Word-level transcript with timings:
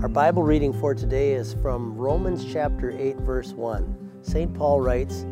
Our 0.00 0.08
Bible 0.08 0.44
reading 0.44 0.72
for 0.72 0.94
today 0.94 1.32
is 1.32 1.54
from 1.54 1.96
Romans 1.96 2.44
chapter 2.52 2.92
8, 2.96 3.16
verse 3.16 3.52
1. 3.52 4.20
St. 4.22 4.54
Paul 4.54 4.80
writes, 4.80 5.26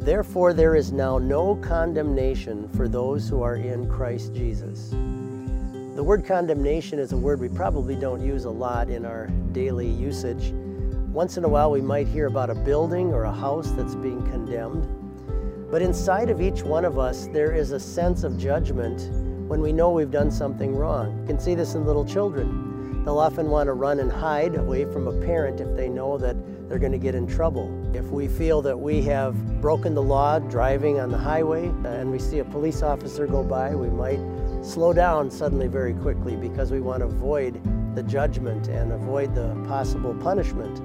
Therefore, 0.00 0.54
there 0.54 0.74
is 0.74 0.92
now 0.92 1.18
no 1.18 1.56
condemnation 1.56 2.70
for 2.70 2.88
those 2.88 3.28
who 3.28 3.42
are 3.42 3.56
in 3.56 3.86
Christ 3.86 4.32
Jesus. 4.32 4.92
The 4.92 6.02
word 6.02 6.24
condemnation 6.24 6.98
is 6.98 7.12
a 7.12 7.18
word 7.18 7.38
we 7.38 7.50
probably 7.50 7.96
don't 7.96 8.24
use 8.24 8.46
a 8.46 8.50
lot 8.50 8.88
in 8.88 9.04
our 9.04 9.26
daily 9.52 9.90
usage. 9.90 10.54
Once 11.12 11.36
in 11.36 11.44
a 11.44 11.48
while, 11.48 11.70
we 11.70 11.82
might 11.82 12.08
hear 12.08 12.28
about 12.28 12.48
a 12.48 12.54
building 12.54 13.12
or 13.12 13.24
a 13.24 13.32
house 13.32 13.72
that's 13.72 13.94
being 13.94 14.22
condemned. 14.30 14.88
But 15.70 15.82
inside 15.82 16.30
of 16.30 16.40
each 16.40 16.62
one 16.62 16.86
of 16.86 16.98
us, 16.98 17.26
there 17.26 17.52
is 17.52 17.72
a 17.72 17.80
sense 17.80 18.24
of 18.24 18.38
judgment 18.38 19.02
when 19.50 19.60
we 19.60 19.70
know 19.70 19.90
we've 19.90 20.10
done 20.10 20.30
something 20.30 20.74
wrong. 20.74 21.20
You 21.20 21.26
can 21.26 21.38
see 21.38 21.54
this 21.54 21.74
in 21.74 21.84
little 21.84 22.06
children. 22.06 22.77
They'll 23.08 23.20
often 23.20 23.48
want 23.48 23.68
to 23.68 23.72
run 23.72 24.00
and 24.00 24.12
hide 24.12 24.54
away 24.54 24.84
from 24.84 25.08
a 25.08 25.18
parent 25.24 25.62
if 25.62 25.74
they 25.74 25.88
know 25.88 26.18
that 26.18 26.36
they're 26.68 26.78
going 26.78 26.92
to 26.92 26.98
get 26.98 27.14
in 27.14 27.26
trouble. 27.26 27.72
If 27.96 28.04
we 28.10 28.28
feel 28.28 28.60
that 28.60 28.78
we 28.78 29.00
have 29.04 29.62
broken 29.62 29.94
the 29.94 30.02
law 30.02 30.38
driving 30.40 31.00
on 31.00 31.10
the 31.10 31.16
highway 31.16 31.68
uh, 31.68 31.88
and 31.88 32.10
we 32.10 32.18
see 32.18 32.40
a 32.40 32.44
police 32.44 32.82
officer 32.82 33.26
go 33.26 33.42
by, 33.42 33.74
we 33.74 33.88
might 33.88 34.20
slow 34.62 34.92
down 34.92 35.30
suddenly 35.30 35.68
very 35.68 35.94
quickly 35.94 36.36
because 36.36 36.70
we 36.70 36.82
want 36.82 37.00
to 37.00 37.06
avoid 37.06 37.62
the 37.94 38.02
judgment 38.02 38.68
and 38.68 38.92
avoid 38.92 39.34
the 39.34 39.54
possible 39.66 40.12
punishment. 40.16 40.82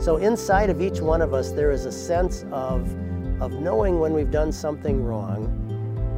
So 0.00 0.18
inside 0.18 0.70
of 0.70 0.80
each 0.80 1.00
one 1.00 1.20
of 1.20 1.34
us, 1.34 1.50
there 1.50 1.72
is 1.72 1.86
a 1.86 1.92
sense 1.92 2.44
of, 2.52 2.88
of 3.42 3.50
knowing 3.54 3.98
when 3.98 4.12
we've 4.12 4.30
done 4.30 4.52
something 4.52 5.02
wrong 5.02 5.52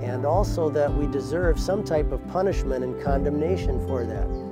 and 0.02 0.26
also 0.26 0.68
that 0.68 0.94
we 0.94 1.06
deserve 1.06 1.58
some 1.58 1.82
type 1.82 2.12
of 2.12 2.28
punishment 2.28 2.84
and 2.84 3.02
condemnation 3.02 3.82
for 3.86 4.04
that. 4.04 4.49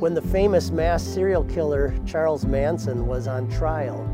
When 0.00 0.14
the 0.14 0.22
famous 0.22 0.70
mass 0.70 1.02
serial 1.02 1.44
killer 1.44 1.92
Charles 2.06 2.46
Manson 2.46 3.06
was 3.06 3.28
on 3.28 3.50
trial, 3.50 4.08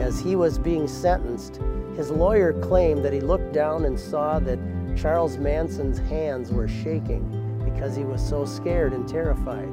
as 0.00 0.18
he 0.18 0.34
was 0.34 0.58
being 0.58 0.88
sentenced, 0.88 1.60
his 1.94 2.10
lawyer 2.10 2.54
claimed 2.54 3.04
that 3.04 3.12
he 3.12 3.20
looked 3.20 3.52
down 3.52 3.84
and 3.84 4.00
saw 4.00 4.38
that 4.38 4.58
Charles 4.96 5.36
Manson's 5.36 5.98
hands 5.98 6.50
were 6.50 6.66
shaking 6.66 7.60
because 7.66 7.94
he 7.94 8.02
was 8.02 8.26
so 8.26 8.46
scared 8.46 8.94
and 8.94 9.06
terrified. 9.06 9.68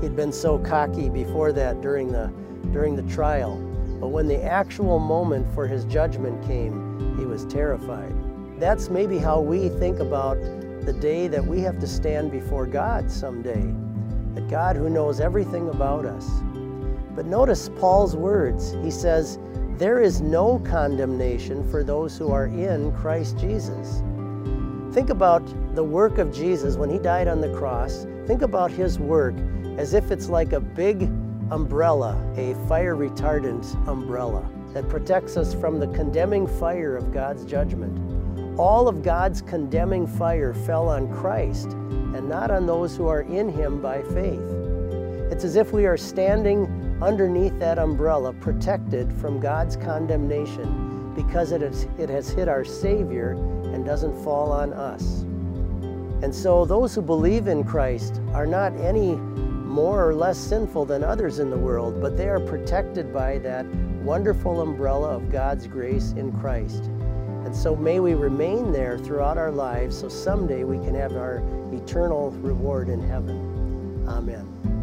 He'd 0.00 0.14
been 0.14 0.30
so 0.30 0.58
cocky 0.58 1.08
before 1.08 1.50
that 1.50 1.80
during 1.80 2.12
the, 2.12 2.32
during 2.70 2.94
the 2.94 3.12
trial, 3.12 3.56
but 3.98 4.10
when 4.10 4.28
the 4.28 4.44
actual 4.44 5.00
moment 5.00 5.52
for 5.56 5.66
his 5.66 5.84
judgment 5.86 6.40
came, 6.46 7.16
he 7.18 7.26
was 7.26 7.44
terrified. 7.46 8.14
That's 8.60 8.90
maybe 8.90 9.18
how 9.18 9.40
we 9.40 9.70
think 9.70 9.98
about 9.98 10.36
the 10.86 10.96
day 11.00 11.26
that 11.26 11.44
we 11.44 11.62
have 11.62 11.80
to 11.80 11.88
stand 11.88 12.30
before 12.30 12.68
God 12.68 13.10
someday 13.10 13.74
that 14.34 14.48
God 14.48 14.76
who 14.76 14.90
knows 14.90 15.20
everything 15.20 15.68
about 15.68 16.04
us. 16.04 16.28
But 17.14 17.26
notice 17.26 17.70
Paul's 17.78 18.16
words. 18.16 18.72
He 18.82 18.90
says, 18.90 19.38
There 19.78 20.00
is 20.00 20.20
no 20.20 20.58
condemnation 20.60 21.68
for 21.70 21.84
those 21.84 22.18
who 22.18 22.32
are 22.32 22.46
in 22.46 22.92
Christ 22.92 23.38
Jesus. 23.38 24.02
Think 24.92 25.10
about 25.10 25.44
the 25.74 25.84
work 25.84 26.18
of 26.18 26.32
Jesus 26.32 26.76
when 26.76 26.90
he 26.90 26.98
died 26.98 27.28
on 27.28 27.40
the 27.40 27.52
cross. 27.54 28.06
Think 28.26 28.42
about 28.42 28.70
his 28.70 28.98
work 28.98 29.34
as 29.76 29.92
if 29.92 30.10
it's 30.10 30.28
like 30.28 30.52
a 30.52 30.60
big 30.60 31.02
umbrella, 31.50 32.16
a 32.36 32.54
fire 32.68 32.96
retardant 32.96 33.74
umbrella 33.88 34.48
that 34.72 34.88
protects 34.88 35.36
us 35.36 35.54
from 35.54 35.78
the 35.78 35.88
condemning 35.88 36.46
fire 36.46 36.96
of 36.96 37.12
God's 37.12 37.44
judgment. 37.44 38.13
All 38.56 38.86
of 38.86 39.02
God's 39.02 39.42
condemning 39.42 40.06
fire 40.06 40.54
fell 40.54 40.88
on 40.88 41.12
Christ 41.12 41.72
and 41.72 42.28
not 42.28 42.52
on 42.52 42.66
those 42.66 42.96
who 42.96 43.08
are 43.08 43.22
in 43.22 43.48
him 43.48 43.82
by 43.82 44.02
faith. 44.02 44.40
It's 45.32 45.42
as 45.42 45.56
if 45.56 45.72
we 45.72 45.86
are 45.86 45.96
standing 45.96 46.98
underneath 47.02 47.58
that 47.58 47.80
umbrella, 47.80 48.32
protected 48.32 49.12
from 49.14 49.40
God's 49.40 49.74
condemnation 49.74 51.12
because 51.16 51.50
it 51.50 51.62
has, 51.62 51.88
it 51.98 52.08
has 52.08 52.28
hit 52.28 52.48
our 52.48 52.64
Savior 52.64 53.32
and 53.72 53.84
doesn't 53.84 54.22
fall 54.22 54.52
on 54.52 54.72
us. 54.72 55.22
And 56.22 56.32
so 56.32 56.64
those 56.64 56.94
who 56.94 57.02
believe 57.02 57.48
in 57.48 57.64
Christ 57.64 58.20
are 58.32 58.46
not 58.46 58.72
any 58.76 59.16
more 59.16 60.08
or 60.08 60.14
less 60.14 60.38
sinful 60.38 60.84
than 60.84 61.02
others 61.02 61.40
in 61.40 61.50
the 61.50 61.58
world, 61.58 62.00
but 62.00 62.16
they 62.16 62.28
are 62.28 62.38
protected 62.38 63.12
by 63.12 63.38
that 63.38 63.66
wonderful 64.04 64.60
umbrella 64.60 65.08
of 65.08 65.32
God's 65.32 65.66
grace 65.66 66.12
in 66.12 66.30
Christ. 66.38 66.88
And 67.44 67.54
so 67.54 67.76
may 67.76 68.00
we 68.00 68.14
remain 68.14 68.72
there 68.72 68.98
throughout 68.98 69.36
our 69.36 69.50
lives 69.50 69.98
so 69.98 70.08
someday 70.08 70.64
we 70.64 70.78
can 70.78 70.94
have 70.94 71.12
our 71.12 71.42
eternal 71.72 72.30
reward 72.30 72.88
in 72.88 73.00
heaven. 73.00 74.06
Amen. 74.08 74.73